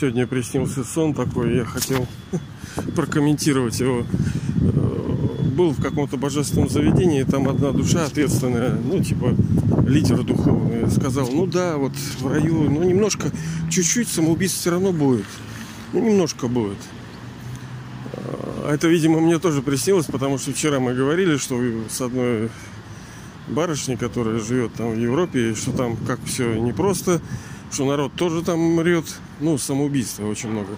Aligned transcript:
сегодня 0.00 0.26
приснился 0.26 0.82
сон 0.82 1.12
такой, 1.12 1.56
я 1.56 1.64
хотел 1.64 2.06
прокомментировать 2.96 3.78
его. 3.80 4.06
Э, 4.62 5.42
был 5.54 5.72
в 5.72 5.82
каком-то 5.82 6.16
божественном 6.16 6.70
заведении, 6.70 7.22
там 7.24 7.48
одна 7.48 7.72
душа 7.72 8.06
ответственная, 8.06 8.70
ну, 8.82 9.02
типа, 9.04 9.36
лидер 9.86 10.22
духовный, 10.22 10.90
сказал, 10.90 11.28
ну 11.30 11.46
да, 11.46 11.76
вот 11.76 11.92
в 12.20 12.26
раю, 12.26 12.70
ну, 12.70 12.82
немножко, 12.82 13.30
чуть-чуть 13.70 14.08
самоубийств 14.08 14.60
все 14.60 14.70
равно 14.70 14.92
будет. 14.92 15.26
Ну, 15.92 16.02
немножко 16.02 16.48
будет. 16.48 16.78
А 18.14 18.72
это, 18.72 18.88
видимо, 18.88 19.20
мне 19.20 19.38
тоже 19.38 19.60
приснилось, 19.60 20.06
потому 20.06 20.38
что 20.38 20.52
вчера 20.52 20.80
мы 20.80 20.94
говорили, 20.94 21.36
что 21.36 21.60
с 21.90 22.00
одной 22.00 22.48
барышней, 23.48 23.98
которая 23.98 24.38
живет 24.38 24.72
там 24.74 24.92
в 24.92 24.98
Европе, 24.98 25.54
что 25.54 25.72
там 25.72 25.96
как 26.06 26.20
все 26.24 26.54
непросто, 26.54 27.20
что 27.70 27.84
народ 27.84 28.12
тоже 28.14 28.42
там 28.42 28.58
мрет, 28.58 29.04
ну, 29.40 29.58
самоубийства 29.58 30.26
очень 30.26 30.50
много. 30.50 30.76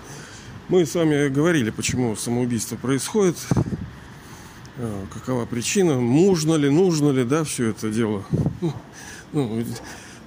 Мы 0.68 0.86
с 0.86 0.94
вами 0.94 1.28
говорили, 1.28 1.70
почему 1.70 2.14
самоубийство 2.16 2.76
происходит, 2.76 3.36
а, 4.78 5.06
какова 5.12 5.46
причина, 5.46 6.00
нужно 6.00 6.54
ли, 6.54 6.70
нужно 6.70 7.10
ли, 7.10 7.24
да, 7.24 7.44
все 7.44 7.68
это 7.70 7.90
дело. 7.90 8.24
Ну, 8.60 8.72
ну 9.32 9.64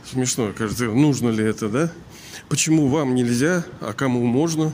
смешно, 0.04 0.52
кажется, 0.56 0.86
нужно 0.86 1.30
ли 1.30 1.44
это, 1.44 1.70
да? 1.70 1.92
Почему 2.50 2.88
вам 2.88 3.16
нельзя, 3.16 3.66
а 3.80 3.94
кому 3.94 4.24
можно? 4.26 4.74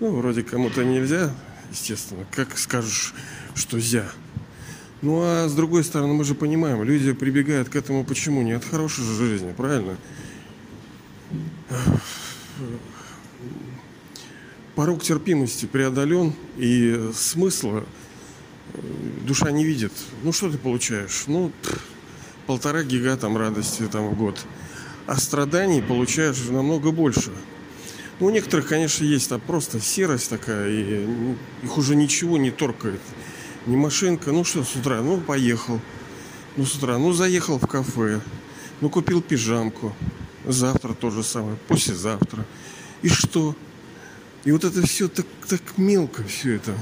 Ну, 0.00 0.16
вроде 0.16 0.42
кому-то 0.42 0.84
нельзя, 0.84 1.34
естественно. 1.70 2.24
Как 2.30 2.58
скажешь, 2.58 3.14
что 3.54 3.78
зя. 3.78 4.04
Ну, 5.02 5.20
а 5.22 5.48
с 5.48 5.54
другой 5.54 5.84
стороны, 5.84 6.14
мы 6.14 6.24
же 6.24 6.34
понимаем, 6.34 6.82
люди 6.82 7.12
прибегают 7.12 7.68
к 7.68 7.76
этому 7.76 8.04
почему? 8.04 8.42
Не 8.42 8.52
от 8.52 8.64
хорошей 8.64 9.04
жизни, 9.04 9.52
правильно? 9.56 9.96
Порог 14.74 15.02
терпимости 15.02 15.66
преодолен, 15.66 16.32
и 16.56 17.10
смысла 17.14 17.84
э, 18.72 18.80
душа 19.24 19.52
не 19.52 19.64
видит. 19.64 19.92
Ну, 20.24 20.32
что 20.32 20.50
ты 20.50 20.58
получаешь? 20.58 21.24
Ну, 21.28 21.52
полтора 22.46 22.82
гига 22.82 23.16
там 23.16 23.36
радости 23.36 23.84
там 23.90 24.08
в 24.08 24.18
год. 24.18 24.40
А 25.06 25.16
страданий 25.16 25.80
получаешь 25.80 26.48
намного 26.48 26.90
больше. 26.90 27.30
Ну, 28.18 28.26
у 28.26 28.30
некоторых, 28.30 28.68
конечно, 28.68 29.04
есть 29.04 29.28
там 29.28 29.40
просто 29.40 29.80
серость 29.80 30.30
такая, 30.30 30.68
и 30.68 31.06
их 31.62 31.78
уже 31.78 31.94
ничего 31.94 32.36
не 32.36 32.50
торкает. 32.50 33.00
Ни 33.66 33.76
машинка, 33.76 34.32
ну 34.32 34.44
что 34.44 34.64
с 34.64 34.74
утра, 34.76 35.02
ну 35.02 35.20
поехал. 35.20 35.80
Ну 36.56 36.64
с 36.64 36.74
утра, 36.74 36.98
ну 36.98 37.12
заехал 37.12 37.58
в 37.58 37.66
кафе, 37.66 38.20
ну 38.80 38.90
купил 38.90 39.22
пижамку. 39.22 39.94
Завтра 40.44 40.94
то 40.94 41.10
же 41.10 41.22
самое, 41.22 41.56
послезавтра. 41.68 42.44
И 43.02 43.08
что? 43.08 43.56
И 44.44 44.52
вот 44.52 44.64
это 44.64 44.86
все 44.86 45.08
так, 45.08 45.26
так 45.48 45.62
мелко, 45.76 46.22
все 46.24 46.56
это. 46.56 46.74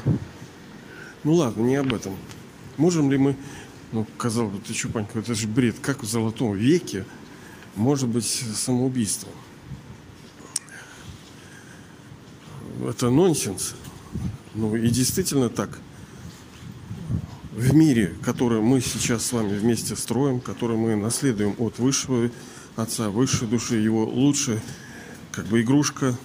Ну 1.24 1.34
ладно, 1.34 1.62
не 1.62 1.76
об 1.76 1.94
этом. 1.94 2.16
Можем 2.76 3.10
ли 3.10 3.18
мы, 3.18 3.36
ну, 3.92 4.06
казалось 4.18 4.54
бы, 4.54 4.60
ты 4.60 4.74
Чупанька, 4.74 5.20
это 5.20 5.34
же 5.34 5.46
бред, 5.46 5.76
как 5.80 6.02
в 6.02 6.06
золотом 6.06 6.54
веке 6.54 7.04
может 7.76 8.08
быть 8.08 8.26
самоубийство? 8.56 9.28
это 12.88 13.10
нонсенс. 13.10 13.74
Ну 14.54 14.76
и 14.76 14.88
действительно 14.88 15.48
так. 15.48 15.78
В 17.52 17.74
мире, 17.74 18.14
который 18.22 18.60
мы 18.60 18.80
сейчас 18.80 19.26
с 19.26 19.32
вами 19.32 19.56
вместе 19.56 19.94
строим, 19.94 20.40
который 20.40 20.76
мы 20.76 20.96
наследуем 20.96 21.54
от 21.58 21.78
высшего 21.78 22.30
отца, 22.76 23.10
высшей 23.10 23.48
души, 23.48 23.76
его 23.76 24.04
лучшая 24.04 24.60
как 25.30 25.46
бы 25.46 25.62
игрушка. 25.62 26.16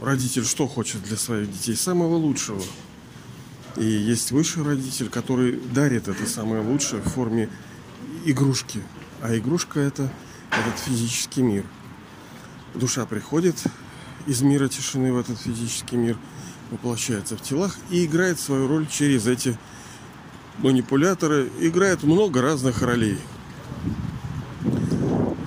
Родитель 0.00 0.44
что 0.44 0.66
хочет 0.66 1.02
для 1.02 1.16
своих 1.16 1.50
детей? 1.50 1.74
Самого 1.74 2.16
лучшего. 2.16 2.62
И 3.76 3.84
есть 3.84 4.30
высший 4.30 4.62
родитель, 4.62 5.08
который 5.08 5.60
дарит 5.74 6.08
это 6.08 6.26
самое 6.26 6.62
лучшее 6.62 7.02
в 7.02 7.08
форме 7.08 7.48
игрушки. 8.24 8.82
А 9.20 9.36
игрушка 9.36 9.80
это 9.80 10.12
этот 10.50 10.78
физический 10.78 11.42
мир– 11.42 11.64
душа 12.76 13.06
приходит 13.06 13.56
из 14.26 14.42
мира 14.42 14.68
тишины 14.68 15.12
в 15.12 15.18
этот 15.18 15.38
физический 15.38 15.96
мир, 15.96 16.16
воплощается 16.70 17.36
в 17.36 17.42
телах 17.42 17.76
и 17.90 18.04
играет 18.04 18.38
свою 18.38 18.68
роль 18.68 18.86
через 18.86 19.26
эти 19.26 19.58
манипуляторы, 20.58 21.50
играет 21.60 22.02
много 22.02 22.42
разных 22.42 22.82
ролей. 22.82 23.18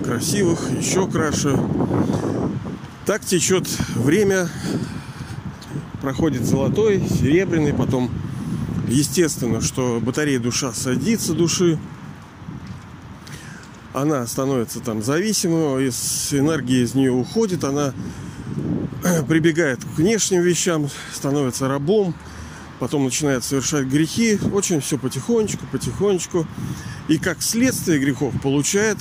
Красивых, 0.10 0.72
еще 0.72 1.08
краше. 1.08 1.56
Так 3.06 3.24
течет 3.24 3.68
время, 3.94 4.50
проходит 6.02 6.46
золотой, 6.46 7.00
серебряный, 7.08 7.76
потом 7.76 8.10
естественно, 8.88 9.62
что 9.62 10.00
батарея 10.02 10.40
душа 10.40 10.74
садится 10.74 11.34
души, 11.34 11.78
она 13.94 14.26
становится 14.26 14.80
там 14.80 15.04
зависимой, 15.04 15.90
из 15.90 16.34
энергии 16.34 16.84
из 16.84 16.96
нее 16.96 17.12
уходит, 17.12 17.64
она 17.64 17.94
прибегает 19.28 19.84
к 19.84 19.96
внешним 19.96 20.42
вещам, 20.42 20.90
становится 21.14 21.68
рабом, 21.68 22.16
потом 22.80 23.04
начинает 23.04 23.44
совершать 23.44 23.86
грехи, 23.86 24.40
очень 24.54 24.82
все 24.82 24.98
потихонечку, 24.98 25.68
потихонечку. 25.72 26.48
И 27.10 27.20
как 27.20 27.44
следствие 27.44 28.00
грехов 28.00 28.34
получает 28.42 28.98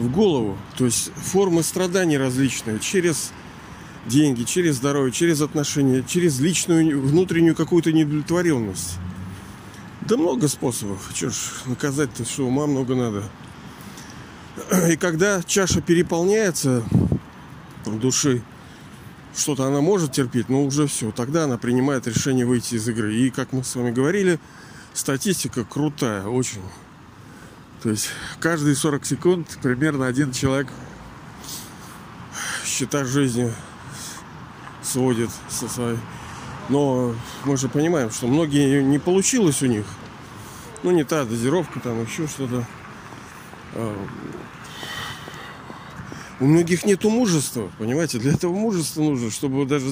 в 0.00 0.10
голову, 0.10 0.56
то 0.76 0.86
есть 0.86 1.12
формы 1.14 1.62
страданий 1.62 2.16
различные 2.16 2.78
через 2.80 3.32
деньги, 4.06 4.44
через 4.44 4.76
здоровье, 4.76 5.12
через 5.12 5.42
отношения, 5.42 6.02
через 6.02 6.40
личную 6.40 7.00
внутреннюю 7.00 7.54
какую-то 7.54 7.92
неудовлетворенность. 7.92 8.98
Да 10.00 10.16
много 10.16 10.48
способов. 10.48 11.10
Че 11.14 11.30
ж 11.30 11.34
наказать-то, 11.66 12.24
что 12.24 12.46
ума 12.46 12.66
много 12.66 12.94
надо. 12.94 13.24
И 14.90 14.96
когда 14.96 15.42
чаша 15.42 15.82
переполняется 15.82 16.82
души, 17.84 18.42
что-то 19.36 19.66
она 19.66 19.80
может 19.80 20.12
терпеть, 20.12 20.48
но 20.48 20.64
уже 20.64 20.86
все. 20.86 21.12
Тогда 21.12 21.44
она 21.44 21.58
принимает 21.58 22.06
решение 22.06 22.46
выйти 22.46 22.76
из 22.76 22.88
игры. 22.88 23.14
И, 23.14 23.30
как 23.30 23.52
мы 23.52 23.62
с 23.62 23.76
вами 23.76 23.90
говорили, 23.90 24.40
статистика 24.94 25.64
крутая, 25.64 26.24
очень. 26.26 26.62
То 27.82 27.90
есть 27.90 28.08
каждые 28.40 28.76
40 28.76 29.06
секунд 29.06 29.58
примерно 29.62 30.06
один 30.06 30.32
человек 30.32 30.68
счета 32.64 33.04
жизни 33.04 33.52
сводит 34.82 35.30
со 35.48 35.68
своей. 35.68 35.98
Но 36.68 37.14
мы 37.44 37.56
же 37.56 37.68
понимаем, 37.68 38.10
что 38.10 38.26
многие 38.26 38.82
не 38.82 38.98
получилось 38.98 39.62
у 39.62 39.66
них. 39.66 39.86
Ну, 40.82 40.90
не 40.90 41.04
та 41.04 41.24
дозировка, 41.24 41.80
там 41.80 42.02
еще 42.02 42.26
что-то. 42.26 42.66
А, 43.74 44.06
у 46.38 46.46
многих 46.46 46.84
нету 46.84 47.10
мужества, 47.10 47.70
понимаете? 47.78 48.18
Для 48.18 48.32
этого 48.32 48.54
мужество 48.54 49.02
нужно, 49.02 49.30
чтобы 49.30 49.66
даже 49.66 49.90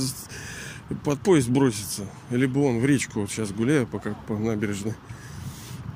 под 1.05 1.21
поезд 1.21 1.49
броситься. 1.49 2.07
Либо 2.31 2.61
он 2.61 2.81
в 2.81 2.87
речку, 2.87 3.21
вот 3.21 3.31
сейчас 3.31 3.51
гуляю 3.51 3.87
пока 3.87 4.15
по 4.27 4.37
набережной. 4.37 4.95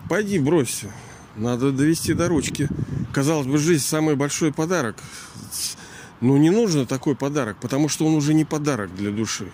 Пойди 0.08 0.38
бросься. 0.38 0.90
Надо 1.36 1.72
довести 1.72 2.14
до 2.14 2.28
ручки. 2.28 2.68
Казалось 3.12 3.46
бы, 3.46 3.58
жизнь 3.58 3.84
самый 3.84 4.16
большой 4.16 4.52
подарок. 4.52 4.96
Но 6.20 6.36
не 6.36 6.50
нужно 6.50 6.86
такой 6.86 7.16
подарок, 7.16 7.56
потому 7.60 7.88
что 7.88 8.06
он 8.06 8.14
уже 8.14 8.34
не 8.34 8.44
подарок 8.44 8.94
для 8.94 9.10
души. 9.10 9.50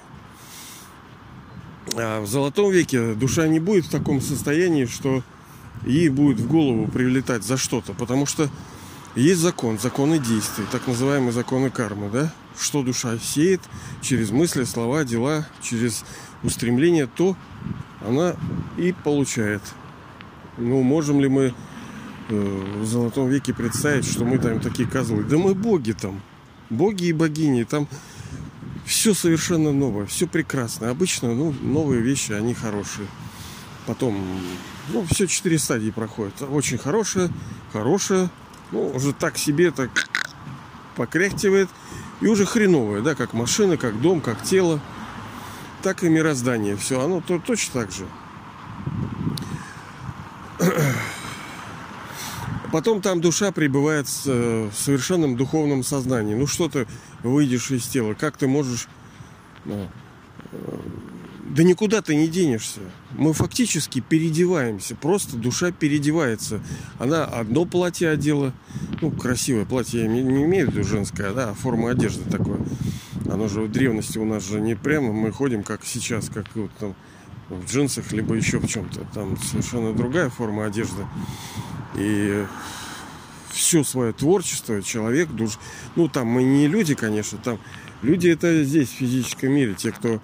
А 1.94 2.20
в 2.20 2.26
золотом 2.26 2.70
веке 2.70 3.14
душа 3.14 3.46
не 3.48 3.60
будет 3.60 3.86
в 3.86 3.90
таком 3.90 4.20
состоянии, 4.20 4.84
что 4.84 5.22
ей 5.86 6.08
будет 6.08 6.40
в 6.40 6.48
голову 6.48 6.86
прилетать 6.88 7.44
за 7.44 7.56
что-то. 7.56 7.94
Потому 7.94 8.26
что 8.26 8.50
есть 9.14 9.40
закон, 9.40 9.78
законы 9.78 10.18
действий, 10.18 10.64
так 10.70 10.86
называемые 10.86 11.32
законы 11.32 11.70
кармы, 11.70 12.10
да? 12.10 12.32
Что 12.58 12.82
душа 12.82 13.18
сеет 13.18 13.60
через 14.02 14.30
мысли, 14.30 14.64
слова, 14.64 15.04
дела, 15.04 15.46
через 15.62 16.04
устремление, 16.42 17.06
то 17.06 17.36
она 18.06 18.36
и 18.76 18.92
получает. 18.92 19.62
Ну, 20.58 20.82
можем 20.82 21.20
ли 21.20 21.28
мы 21.28 21.54
э, 22.28 22.80
в 22.80 22.84
Золотом 22.84 23.28
веке 23.28 23.54
представить, 23.54 24.04
что 24.04 24.24
мы 24.24 24.38
там 24.38 24.60
такие 24.60 24.88
козлы? 24.88 25.22
Да 25.24 25.38
мы 25.38 25.54
боги 25.54 25.92
там. 25.92 26.20
Боги 26.68 27.04
и 27.04 27.12
богини. 27.12 27.64
Там 27.64 27.88
все 28.84 29.14
совершенно 29.14 29.72
новое, 29.72 30.06
все 30.06 30.26
прекрасно. 30.26 30.90
Обычно, 30.90 31.34
ну, 31.34 31.54
новые 31.62 32.00
вещи, 32.00 32.32
они 32.32 32.54
хорошие. 32.54 33.06
Потом, 33.86 34.20
ну, 34.92 35.04
все 35.10 35.26
четыре 35.26 35.58
стадии 35.58 35.90
проходят. 35.90 36.42
Очень 36.42 36.78
хорошее, 36.78 37.30
хорошее, 37.72 38.28
ну, 38.72 38.88
уже 38.88 39.12
так 39.12 39.38
себе 39.38 39.70
так 39.70 39.90
покряхтивает. 40.96 41.68
И 42.20 42.26
уже 42.26 42.46
хреновое, 42.46 43.00
да, 43.00 43.14
как 43.14 43.32
машина, 43.32 43.76
как 43.76 44.00
дом, 44.00 44.20
как 44.20 44.42
тело, 44.42 44.80
так 45.82 46.02
и 46.02 46.08
мироздание. 46.08 46.76
Все, 46.76 47.00
оно 47.00 47.20
то, 47.20 47.38
точно 47.38 47.82
так 47.82 47.92
же. 47.92 48.06
Потом 52.72 53.00
там 53.00 53.20
душа 53.20 53.52
пребывает 53.52 54.08
в 54.08 54.70
совершенном 54.74 55.36
духовном 55.36 55.82
сознании. 55.82 56.34
Ну 56.34 56.46
что 56.46 56.68
ты 56.68 56.86
выйдешь 57.22 57.70
из 57.70 57.86
тела? 57.86 58.14
Как 58.14 58.36
ты 58.36 58.46
можешь... 58.46 58.88
Ну, 59.64 59.88
да 61.48 61.62
никуда 61.62 62.02
ты 62.02 62.14
не 62.14 62.28
денешься. 62.28 62.80
Мы 63.12 63.32
фактически 63.32 64.00
переодеваемся. 64.00 64.94
Просто 64.94 65.36
душа 65.36 65.72
переодевается. 65.72 66.60
Она 66.98 67.24
одно 67.24 67.64
платье 67.64 68.10
одела. 68.10 68.52
Ну, 69.00 69.10
красивое 69.10 69.64
платье. 69.64 70.02
Я 70.02 70.08
не, 70.08 70.22
не 70.22 70.44
имею 70.44 70.68
в 70.68 70.74
виду 70.74 70.84
женское, 70.84 71.32
да, 71.32 71.50
а 71.50 71.54
форма 71.54 71.90
одежды 71.90 72.28
такое. 72.30 72.60
Оно 73.30 73.48
же 73.48 73.62
в 73.62 73.72
древности 73.72 74.18
у 74.18 74.24
нас 74.24 74.46
же 74.46 74.60
не 74.60 74.74
прямо. 74.74 75.12
Мы 75.12 75.32
ходим, 75.32 75.62
как 75.62 75.84
сейчас, 75.84 76.28
как 76.28 76.44
вот 76.54 76.70
там 76.78 76.94
в 77.48 77.66
джинсах, 77.66 78.12
либо 78.12 78.34
еще 78.34 78.58
в 78.58 78.66
чем-то. 78.66 79.06
Там 79.14 79.36
совершенно 79.38 79.92
другая 79.92 80.30
форма 80.30 80.66
одежды. 80.66 81.06
И 81.96 82.44
все 83.50 83.82
свое 83.82 84.12
творчество 84.12 84.82
человек, 84.82 85.28
душ... 85.30 85.58
ну 85.96 86.08
там 86.08 86.28
мы 86.28 86.44
не 86.44 86.68
люди, 86.68 86.94
конечно, 86.94 87.38
там 87.42 87.58
люди 88.02 88.28
это 88.28 88.62
здесь 88.62 88.88
в 88.88 88.92
физическом 88.92 89.52
мире, 89.52 89.74
те, 89.74 89.90
кто 89.90 90.20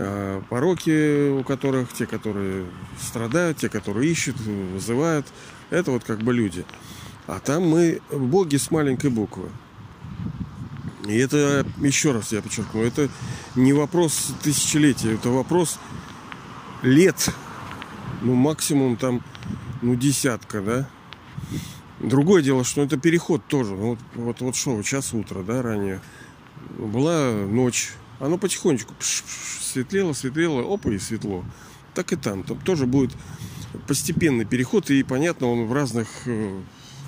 Э, 0.00 0.40
пороки 0.48 1.28
у 1.40 1.42
которых, 1.42 1.92
те, 1.92 2.06
которые 2.06 2.66
страдают, 3.00 3.58
те, 3.58 3.68
которые 3.68 4.08
ищут, 4.08 4.36
вызывают. 4.38 5.26
Это 5.70 5.90
вот 5.90 6.04
как 6.04 6.22
бы 6.22 6.32
люди. 6.32 6.64
А 7.26 7.40
там 7.40 7.64
мы 7.64 8.00
боги 8.12 8.58
с 8.58 8.70
маленькой 8.70 9.10
буквы. 9.10 9.48
И 11.04 11.18
это, 11.18 11.66
еще 11.78 12.12
раз 12.12 12.30
я 12.30 12.42
подчеркну, 12.42 12.84
это 12.84 13.08
не 13.56 13.72
вопрос 13.72 14.32
тысячелетия, 14.44 15.14
это 15.14 15.30
вопрос 15.30 15.80
лет. 16.82 17.30
Ну, 18.22 18.34
максимум 18.34 18.96
там, 18.96 19.22
ну, 19.82 19.94
десятка, 19.94 20.60
да. 20.60 20.88
Другое 22.00 22.42
дело, 22.42 22.64
что 22.64 22.82
это 22.82 22.96
переход 22.96 23.44
тоже. 23.46 23.74
Вот, 23.74 23.98
вот, 24.14 24.40
вот 24.40 24.56
что, 24.56 24.82
час 24.82 25.12
утра, 25.14 25.42
да, 25.42 25.62
ранее. 25.62 26.00
Была 26.78 27.32
ночь. 27.32 27.92
Оно 28.20 28.38
потихонечку 28.38 28.94
светлело, 29.00 30.12
светлело, 30.12 30.62
опа, 30.74 30.90
и 30.90 30.98
светло. 30.98 31.44
Так 31.94 32.12
и 32.12 32.16
там. 32.16 32.42
Там 32.42 32.58
тоже 32.58 32.86
будет 32.86 33.12
постепенный 33.86 34.44
переход, 34.44 34.90
и 34.90 35.02
понятно, 35.02 35.48
он 35.48 35.66
в 35.66 35.72
разных 35.72 36.08
э, 36.26 36.60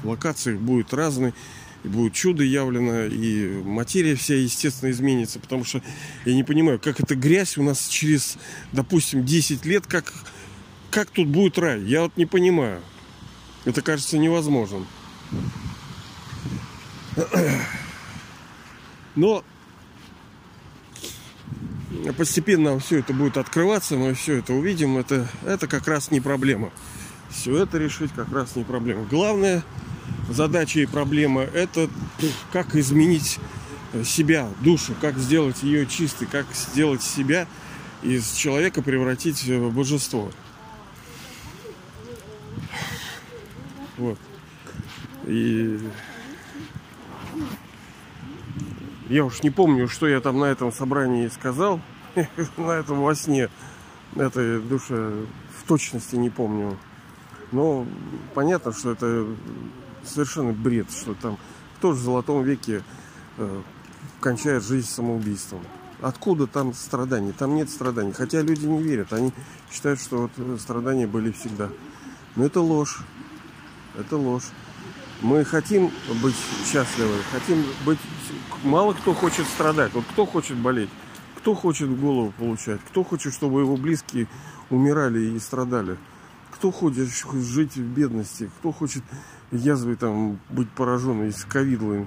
локациях 0.05 0.61
будет 0.61 0.93
разный, 0.93 1.35
и 1.83 1.89
будет 1.89 2.13
чудо 2.13 2.43
явлено, 2.43 3.07
и 3.07 3.63
материя 3.63 4.15
вся, 4.15 4.35
естественно, 4.35 4.91
изменится, 4.91 5.39
потому 5.39 5.65
что 5.65 5.83
я 6.25 6.35
не 6.35 6.45
понимаю, 6.45 6.79
как 6.79 7.01
эта 7.01 7.15
грязь 7.15 7.57
у 7.57 7.63
нас 7.63 7.89
через, 7.89 8.37
допустим, 8.73 9.25
10 9.25 9.65
лет, 9.65 9.87
как, 9.87 10.13
как 10.91 11.11
тут 11.11 11.29
будет 11.29 11.59
рай, 11.59 11.83
я 11.83 12.03
вот 12.03 12.17
не 12.17 12.27
понимаю. 12.27 12.83
Это 13.65 13.83
кажется 13.83 14.19
невозможным. 14.19 14.87
Но 19.15 19.45
постепенно 22.17 22.79
все 22.79 23.01
это 23.01 23.13
будет 23.13 23.37
открываться, 23.37 23.97
мы 23.97 24.15
все 24.15 24.37
это 24.37 24.55
увидим. 24.55 24.97
Это, 24.97 25.29
это 25.45 25.67
как 25.67 25.87
раз 25.89 26.11
не 26.11 26.21
проблема. 26.21 26.71
Все 27.31 27.63
это 27.63 27.79
решить 27.79 28.11
как 28.15 28.33
раз 28.33 28.57
не 28.57 28.65
проблема. 28.65 29.05
Главная 29.05 29.63
задача 30.31 30.81
и 30.81 30.87
проблема 30.87 31.43
это 31.43 31.89
как 32.53 32.75
изменить 32.77 33.39
себя, 34.05 34.49
душу, 34.61 34.95
как 35.01 35.19
сделать 35.19 35.63
ее 35.63 35.87
чистой, 35.87 36.27
как 36.27 36.47
сделать 36.55 37.03
себя 37.03 37.47
из 38.03 38.33
человека 38.33 38.83
превратить 38.83 39.43
в 39.45 39.71
божество. 39.73 40.31
Вот. 43.99 44.19
И 45.27 45.79
я 49.09 49.25
уж 49.25 49.43
не 49.43 49.51
помню, 49.51 49.89
что 49.89 50.09
я 50.09 50.21
там 50.21 50.39
на 50.39 50.47
этом 50.47 50.73
собрании 50.73 51.29
сказал. 51.29 51.81
на 52.57 52.73
этом 52.73 53.03
во 53.03 53.15
сне 53.15 53.49
этой 54.17 54.61
душе 54.61 55.13
в 55.59 55.67
точности 55.69 56.17
не 56.17 56.31
помню. 56.31 56.79
Но 57.53 57.87
понятно, 58.35 58.73
что 58.73 58.93
это 58.93 59.27
совершенно 60.05 60.53
бред, 60.53 60.91
что 60.91 61.15
там 61.15 61.39
кто 61.79 61.93
же 61.93 62.01
в 62.01 62.03
золотом 62.03 62.43
веке 62.43 62.83
э, 63.39 63.63
кончает 64.21 64.63
жизнь 64.63 64.87
самоубийством. 64.87 65.61
Откуда 66.03 66.47
там 66.47 66.75
страдания? 66.75 67.33
Там 67.33 67.55
нет 67.55 67.71
страданий. 67.71 68.13
Хотя 68.13 68.43
люди 68.43 68.67
не 68.67 68.83
верят. 68.83 69.13
Они 69.13 69.33
считают, 69.71 70.01
что 70.01 70.31
вот 70.37 70.61
страдания 70.61 71.07
были 71.07 71.31
всегда. 71.31 71.69
Но 72.37 72.45
это 72.45 72.61
ложь. 72.61 72.99
Это 73.99 74.17
ложь. 74.17 74.45
Мы 75.23 75.45
хотим 75.45 75.91
быть 76.23 76.35
счастливы, 76.65 77.17
хотим 77.31 77.65
быть... 77.85 77.99
Мало 78.63 78.95
кто 78.95 79.13
хочет 79.13 79.47
страдать. 79.47 79.93
Вот 79.93 80.05
кто 80.13 80.25
хочет 80.25 80.57
болеть? 80.57 80.89
Кто 81.37 81.55
хочет 81.55 81.91
голову 81.99 82.33
получать? 82.39 82.81
Кто 82.89 83.05
хочет, 83.05 83.35
чтобы 83.35 83.61
его 83.61 83.77
близкие 83.77 84.29
умирали 84.71 85.35
и 85.35 85.39
страдали? 85.39 85.99
Кто 86.61 86.71
хочет 86.73 87.09
жить 87.09 87.77
в 87.77 87.83
бедности? 87.83 88.51
Кто 88.59 88.71
хочет 88.71 89.03
язвой 89.51 89.97
там 89.97 90.39
быть 90.51 90.69
пораженным 90.69 91.27
из 91.27 91.43
ковидлы 91.47 92.07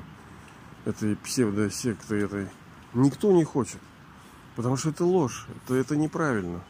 этой 0.86 1.16
псевдосекты 1.16 2.18
этой? 2.18 2.48
Никто 2.94 3.32
не 3.32 3.46
хочет. 3.46 3.80
Потому 4.56 4.78
что 4.78 4.92
это 4.92 5.06
ложь. 5.06 5.48
Это, 5.66 5.74
это 5.74 5.96
неправильно. 5.96 6.62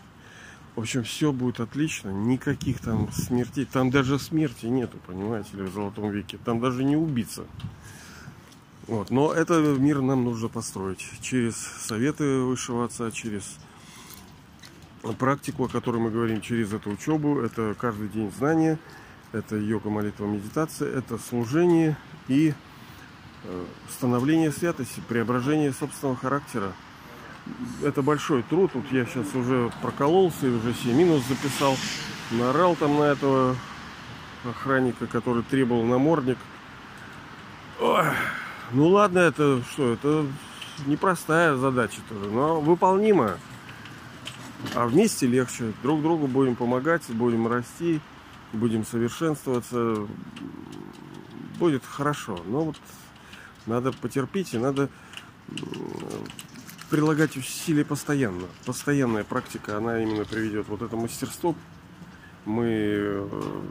В 0.77 0.79
общем, 0.79 1.03
все 1.03 1.33
будет 1.33 1.59
отлично. 1.59 2.07
Никаких 2.07 2.79
там 2.79 3.11
смертей. 3.11 3.65
Там 3.65 3.91
даже 3.91 4.17
смерти 4.17 4.67
нету, 4.67 4.97
понимаете 5.05 5.57
ли, 5.57 5.63
в 5.63 5.73
Золотом 5.73 6.09
веке. 6.09 6.39
Там 6.45 6.61
даже 6.61 6.85
не 6.85 6.95
убийца. 6.95 7.43
Вот. 8.87 9.09
Но 9.09 9.33
этот 9.33 9.77
мир 9.77 9.99
нам 9.99 10.23
нужно 10.23 10.47
построить 10.47 11.05
через 11.19 11.57
советы 11.57 12.43
высшего 12.43 12.85
отца, 12.85 13.11
через 13.11 13.43
практику, 15.17 15.65
о 15.65 15.67
которой 15.67 15.97
мы 15.97 16.09
говорим, 16.09 16.41
через 16.41 16.73
эту 16.73 16.91
учебу. 16.91 17.39
Это 17.39 17.75
каждый 17.79 18.07
день 18.07 18.31
знания, 18.37 18.79
это 19.31 19.55
йога, 19.57 19.89
молитва, 19.89 20.25
медитация, 20.25 20.89
это 20.97 21.17
служение 21.17 21.97
и 22.27 22.53
э, 23.43 23.65
становление 23.89 24.51
святости, 24.51 25.01
преображение 25.07 25.73
собственного 25.73 26.15
характера. 26.15 26.71
Это 27.83 28.01
большой 28.01 28.43
труд. 28.43 28.71
Вот 28.73 28.85
я 28.91 29.05
сейчас 29.05 29.35
уже 29.35 29.71
прокололся 29.81 30.47
и 30.47 30.49
уже 30.49 30.73
7 30.73 30.95
минус 30.95 31.23
записал. 31.27 31.75
Наорал 32.31 32.75
там 32.75 32.97
на 32.97 33.03
этого 33.03 33.55
охранника, 34.45 35.07
который 35.07 35.43
требовал 35.43 35.83
намордник. 35.83 36.37
Ну 38.71 38.87
ладно, 38.87 39.19
это 39.19 39.61
что, 39.71 39.93
это 39.93 40.25
непростая 40.87 41.55
задача 41.55 42.01
тоже, 42.09 42.29
но 42.31 42.61
выполнимая. 42.61 43.37
А 44.75 44.87
вместе 44.87 45.27
легче. 45.27 45.73
Друг 45.83 46.01
другу 46.01 46.27
будем 46.27 46.55
помогать, 46.55 47.03
будем 47.09 47.47
расти, 47.47 47.99
будем 48.53 48.85
совершенствоваться. 48.85 50.07
Будет 51.59 51.83
хорошо. 51.85 52.39
Но 52.47 52.65
вот 52.65 52.75
надо 53.65 53.91
потерпеть 53.91 54.53
и 54.53 54.57
надо 54.57 54.89
прилагать 56.89 57.37
усилия 57.37 57.85
постоянно. 57.85 58.47
Постоянная 58.65 59.23
практика, 59.23 59.77
она 59.77 60.01
именно 60.01 60.25
приведет 60.25 60.67
вот 60.67 60.81
это 60.81 60.95
мастерство. 60.95 61.55
Мы 62.45 62.65
э, 62.67 63.61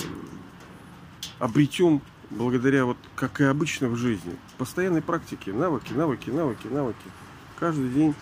обретем 1.38 2.00
благодаря, 2.30 2.84
вот 2.84 2.96
как 3.14 3.40
и 3.40 3.44
обычно 3.44 3.88
в 3.88 3.96
жизни, 3.96 4.36
постоянной 4.58 5.02
практике, 5.02 5.52
навыки, 5.52 5.92
навыки, 5.92 6.30
навыки, 6.30 6.66
навыки. 6.68 6.96
Каждый 7.58 7.90
день 7.90 8.14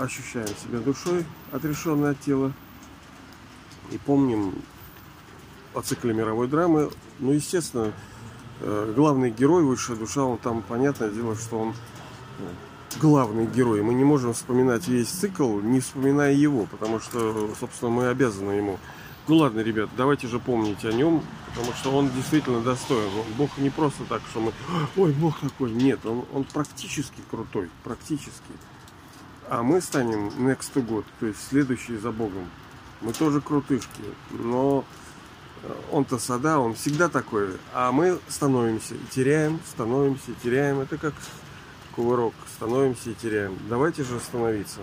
ощущаем 0.00 0.48
себя 0.48 0.78
душой, 0.78 1.24
отрешенной 1.52 2.12
от 2.12 2.20
тела. 2.20 2.52
И 3.90 3.98
помним 3.98 4.54
о 5.74 5.82
цикле 5.82 6.14
мировой 6.14 6.48
драмы. 6.48 6.90
Ну, 7.18 7.32
естественно, 7.32 7.92
э, 8.60 8.92
главный 8.94 9.30
герой, 9.30 9.64
высшая 9.64 9.96
душа, 9.96 10.22
он 10.24 10.38
там, 10.38 10.62
понятное 10.62 11.10
дело, 11.10 11.34
что 11.36 11.58
он 11.58 11.74
э, 12.38 12.42
главный 13.00 13.46
герой. 13.46 13.82
Мы 13.82 13.94
не 13.94 14.04
можем 14.04 14.32
вспоминать 14.32 14.88
весь 14.88 15.08
цикл, 15.08 15.60
не 15.60 15.80
вспоминая 15.80 16.32
его, 16.32 16.66
потому 16.66 17.00
что, 17.00 17.50
собственно, 17.58 17.90
мы 17.90 18.08
обязаны 18.08 18.52
ему. 18.52 18.78
Ну 19.28 19.36
ладно, 19.36 19.60
ребят, 19.60 19.90
давайте 19.96 20.26
же 20.26 20.40
помнить 20.40 20.84
о 20.84 20.92
нем, 20.92 21.22
потому 21.48 21.72
что 21.74 21.92
он 21.92 22.10
действительно 22.10 22.60
достоин. 22.60 23.10
Бог 23.36 23.50
не 23.58 23.70
просто 23.70 24.04
так, 24.04 24.22
что 24.30 24.40
мы, 24.40 24.52
ой, 24.96 25.12
Бог 25.12 25.38
такой. 25.38 25.70
Нет, 25.70 26.04
он, 26.04 26.24
он 26.32 26.44
практически 26.44 27.20
крутой, 27.30 27.70
практически. 27.84 28.52
А 29.50 29.64
мы 29.64 29.80
станем 29.80 30.28
next 30.46 30.72
to 30.74 30.86
God, 30.86 31.04
то 31.18 31.26
есть 31.26 31.48
следующие 31.48 31.98
за 31.98 32.12
Богом. 32.12 32.48
Мы 33.00 33.12
тоже 33.12 33.40
крутышки, 33.40 34.04
но 34.30 34.84
э, 35.64 35.74
он-то 35.90 36.18
сада, 36.18 36.60
он 36.60 36.74
всегда 36.74 37.08
такой. 37.08 37.56
А 37.74 37.90
мы 37.90 38.20
становимся 38.28 38.94
и 38.94 39.04
теряем, 39.10 39.58
становимся 39.66 40.30
и 40.30 40.34
теряем. 40.40 40.78
Это 40.78 40.98
как 40.98 41.14
кувырок, 41.96 42.32
становимся 42.54 43.10
и 43.10 43.14
теряем. 43.14 43.58
Давайте 43.68 44.04
же 44.04 44.18
остановиться. 44.18 44.82